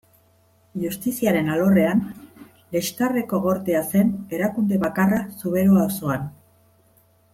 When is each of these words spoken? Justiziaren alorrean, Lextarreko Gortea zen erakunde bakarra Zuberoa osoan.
Justiziaren 0.83 1.51
alorrean, 1.55 2.01
Lextarreko 2.77 3.41
Gortea 3.43 3.83
zen 3.95 4.11
erakunde 4.39 4.81
bakarra 4.87 5.21
Zuberoa 5.43 5.85
osoan. 5.93 6.25